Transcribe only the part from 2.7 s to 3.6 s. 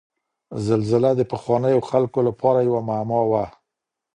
معما وه.